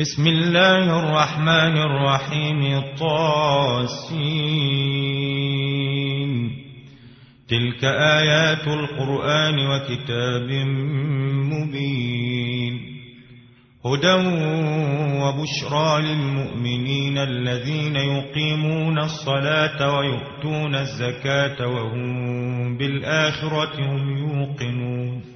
[0.00, 3.96] بسم الله الرحمن الرحيم الطاسين.
[7.48, 10.50] تلك آيات القرآن وكتاب
[11.52, 12.80] مبين.
[13.86, 14.12] هدى
[15.22, 25.35] وبشرى للمؤمنين الذين يقيمون الصلاة ويؤتون الزكاة وهم بالآخرة هم يوقنون.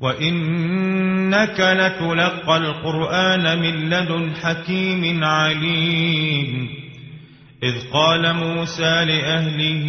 [0.00, 6.68] وإنك لتلقى القرآن من لدن حكيم عليم.
[7.62, 9.88] إذ قال موسى لأهله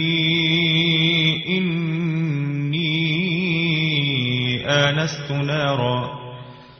[1.47, 2.89] إني
[4.67, 6.19] آنست نارا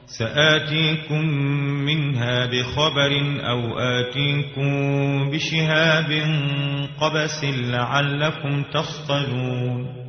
[0.05, 1.25] سآتيكم
[1.85, 3.11] منها بخبر
[3.49, 4.69] أو آتيكم
[5.29, 6.11] بشهاب
[7.01, 10.08] قبس لعلكم تصطلون.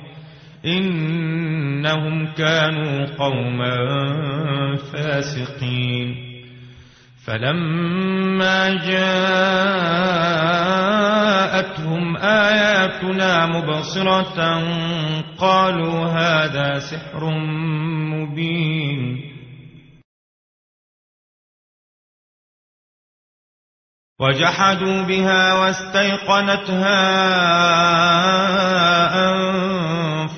[0.65, 3.75] إنهم كانوا قوما
[4.77, 6.31] فاسقين.
[7.25, 9.07] فلما جاءتهم
[12.17, 14.61] آياتنا مبصرة
[15.37, 17.29] قالوا هذا سحر
[18.13, 19.31] مبين.
[24.19, 27.01] وجحدوا بها واستيقنتها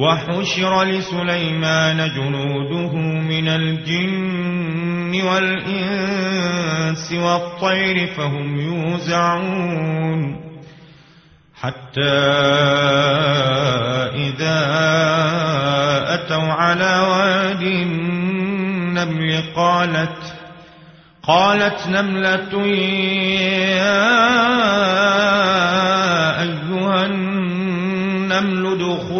[0.00, 10.40] وحشر لسليمان جنوده من الجن والإنس والطير فهم يوزعون
[11.60, 12.20] حتى
[14.16, 14.60] إذا
[16.14, 20.18] أتوا على واد النمل قالت
[21.22, 22.66] قالت نملة
[23.76, 24.10] يا
[26.42, 29.19] أيها النمل ادخلوا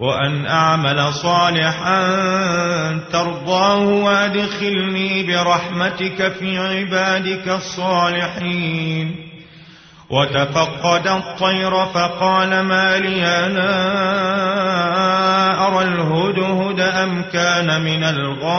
[0.00, 2.00] وأن أعمل صالحا
[3.12, 9.28] ترضاه وأدخلني برحمتك في عبادك الصالحين.
[10.10, 13.20] وتفقد الطير فقال ما لي
[13.54, 13.88] لا
[15.66, 18.58] أرى الهدهد أم كان من الغائبين.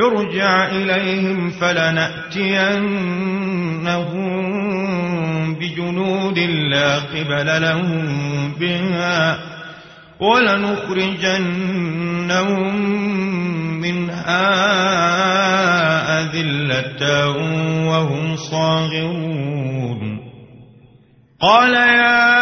[0.00, 2.22] ارجع إليهم فلنأتينهم
[5.54, 9.38] بجنود لا قبل لهم بها
[10.20, 11.42] ولنخرجنهم
[13.80, 14.52] منها
[16.20, 17.28] أذلة
[17.88, 20.20] وهم صاغرون.
[21.40, 22.41] قال يا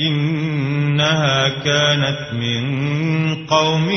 [0.00, 2.66] إنها كانت من
[3.46, 3.88] قوم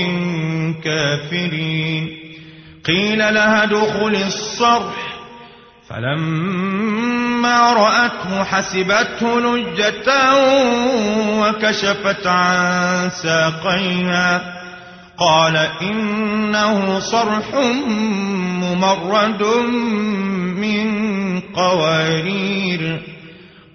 [0.83, 2.09] كافرين.
[2.85, 5.09] قيل لها دخل الصرح.
[5.89, 10.33] فلما رأته حسبته لجة
[11.39, 14.59] وكشفت عن ساقيها.
[15.17, 17.55] قال إنه صرح
[18.61, 19.43] ممرد
[20.57, 23.08] من قوارير.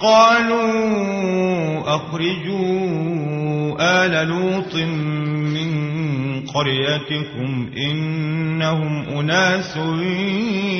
[0.00, 2.86] قالوا أخرجوا
[3.80, 4.74] آل لوط
[5.54, 5.70] من
[6.54, 9.76] قريتكم إنهم أناس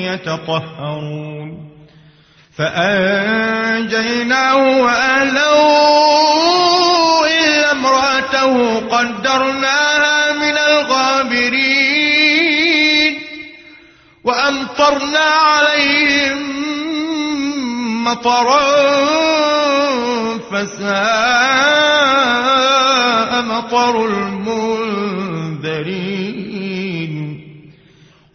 [0.01, 1.67] يتطهرون.
[2.57, 5.57] فأنجيناه وأهله
[7.25, 11.97] إلا امرأته قدرناها من الغابرين
[14.23, 16.56] وأمطرنا عليهم
[18.07, 18.63] مطرا
[20.51, 20.97] فساء
[23.41, 24.67] مطر المنذرين.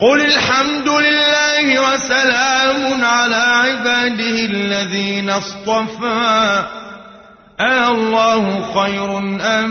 [0.00, 6.64] قل الحمد لله وسلام على عباده الذين اصطفى.
[7.60, 9.70] أه الله خير أم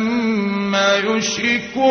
[0.72, 1.82] ما يشركون.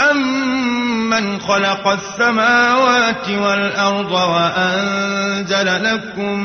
[0.00, 6.38] أمن خلق السماوات والأرض وأنزل لكم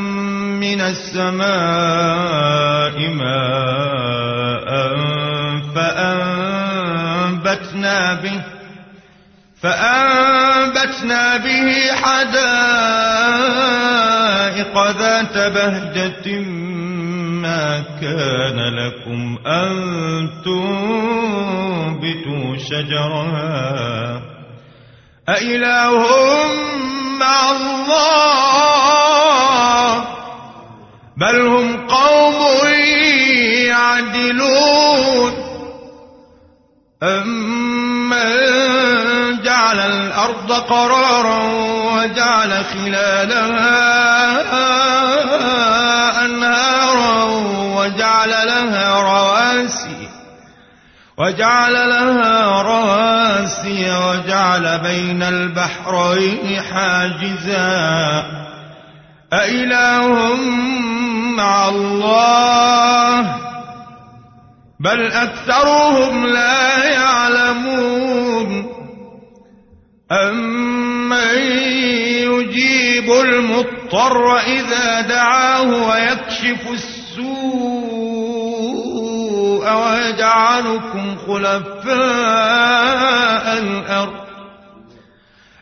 [0.60, 1.48] من السماء
[3.10, 4.28] ماء
[7.48, 8.42] فأنبتنا به
[9.62, 11.74] فأنبتنا به
[12.04, 12.58] حدائق
[15.00, 16.40] ذات بهجة
[17.42, 19.72] ما كان لكم أن
[20.46, 21.48] تنبتوا
[22.70, 24.22] شجرها.
[25.30, 26.06] أإله
[27.20, 27.98] مع الله.
[31.18, 32.68] بل هم قوم
[33.68, 35.34] يعدلون.
[37.04, 38.28] أمن
[39.44, 41.40] جعل الأرض قرارا
[41.96, 43.98] وجعل خلالها
[47.88, 49.37] وجعل لها رواسي
[51.18, 58.26] وجعل لها رواسي وجعل بين البحرين حاجزا.
[59.34, 60.36] أإله
[61.38, 63.36] مع الله؟
[64.80, 68.68] بل أكثرهم لا يعلمون.
[70.12, 71.38] أمن
[72.30, 76.97] يجيب المضطر إذا دعاه ويكشف السوء
[79.68, 81.98] ويجعلكم خلفاء
[83.60, 84.28] الأرض.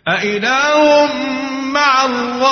[0.08, 1.10] أإله
[1.73, 2.45] مع الله.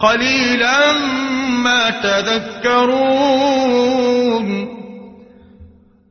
[0.00, 0.92] قليلا
[1.48, 3.12] ما تذكرون.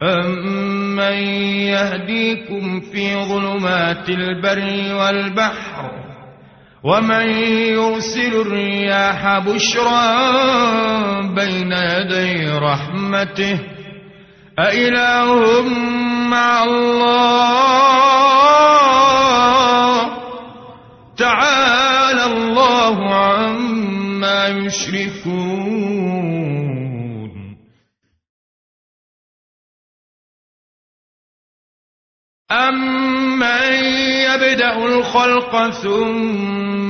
[0.04, 1.14] أمن
[1.70, 6.01] يهديكم في ظلمات البر والبحر
[6.84, 7.30] ومن
[7.78, 10.02] يرسل الرياح بشرا
[11.22, 13.60] بين يدي رحمته
[14.60, 15.62] أإله
[16.30, 17.52] مع الله؟
[21.18, 26.02] تعالى الله عما يشركون.
[32.52, 33.74] أمن
[34.28, 36.61] يبدأ الخلق ثم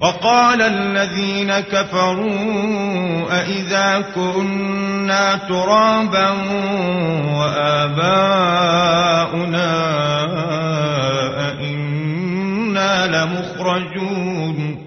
[0.00, 6.30] وقال الذين كفروا أئذا كنا ترابا
[7.36, 8.80] وآباؤنا
[11.48, 14.80] أئنا لمخرجون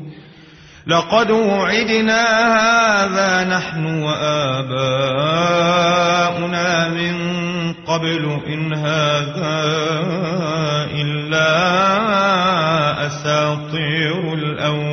[0.88, 2.24] لقد وعدنا
[2.58, 4.74] هذا نحن وآباؤنا
[6.90, 7.14] من
[7.88, 9.64] قبل إن هذا
[10.92, 11.54] إلا
[13.08, 14.93] أساطير الأولين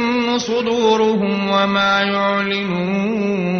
[0.47, 3.51] صدورهم وما يعلنون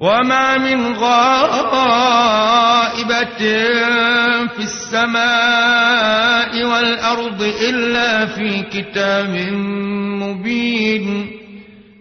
[0.00, 2.12] وما من غائبة
[4.46, 9.30] في السماء والأرض إلا في كتاب
[10.22, 11.30] مبين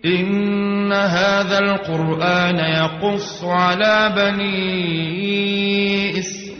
[0.05, 6.50] إن هذا القرآن يقص على بني إسرائيل.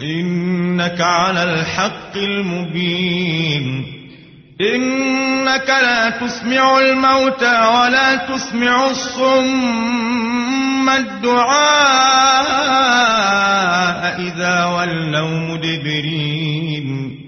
[0.00, 3.86] إنك على الحق المبين.
[4.74, 9.70] إنك لا تسمع الموتى ولا تسمع الصم
[10.88, 11.40] الدعاء
[14.20, 17.20] إذا ولوا مدبرين.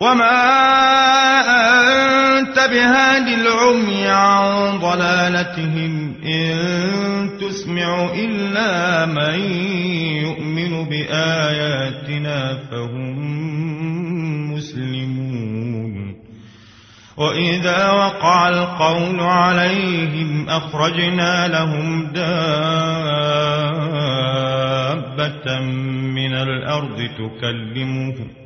[0.00, 0.56] وما
[2.38, 7.15] أنت بهاد العمي عن ضلالتهم إن
[7.66, 9.40] تسمع إلا من
[10.22, 13.16] يؤمن بآياتنا فهم
[14.54, 16.16] مسلمون.
[17.16, 22.26] وإذا وقع القول عليهم أخرجنا لهم دابة
[26.14, 28.45] من الأرض تكلمهم.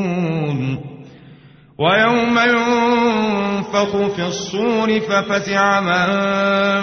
[1.81, 6.07] ويوم ينفخ في الصور ففزع من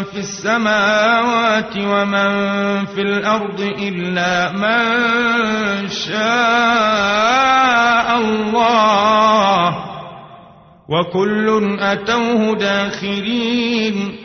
[0.05, 6.19] في السماوات ومن في الأرض إلا من شاء
[8.19, 9.77] الله
[10.89, 14.17] وكل أتوه داخرين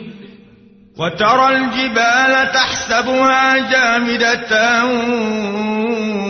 [0.98, 4.84] وترى الجبال تحسبها جامدة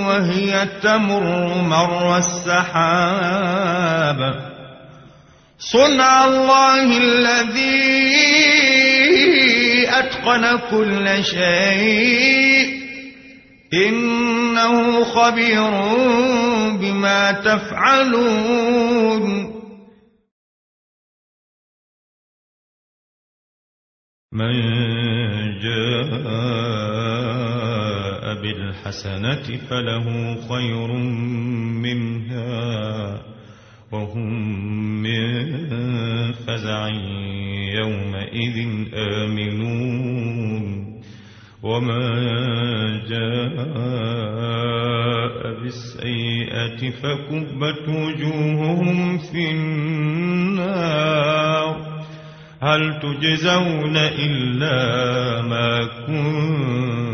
[0.07, 3.75] وهي تمر مر السحاب.
[5.59, 8.05] صنع الله الذي
[9.89, 12.85] أتقن كل شيء.
[13.75, 15.71] إنه خبير
[16.81, 18.75] بما تفعلون.
[24.33, 24.53] من
[25.59, 27.14] جاء
[28.45, 30.07] بالحسنة فله
[30.49, 30.89] خير
[31.83, 33.21] منها
[33.93, 34.33] وهم
[35.03, 35.53] من
[36.33, 36.89] فزع
[37.75, 38.57] يومئذ
[38.95, 40.65] آمنون.
[41.63, 42.11] وما
[43.09, 43.55] جاء
[45.63, 50.95] بالسيئة فكبت وجوههم في النار.
[52.63, 54.79] هل تجزون إلا
[55.43, 57.14] ما كنتم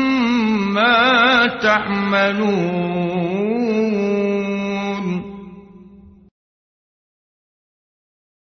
[1.61, 3.40] تعملون